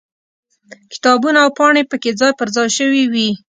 کتابونه 0.91 1.37
او 1.43 1.49
پاڼې 1.57 1.83
پکې 1.91 2.11
ځای 2.19 2.31
پر 2.39 2.47
ځای 2.55 2.69
شوي 2.77 3.03
وي. 3.13 3.29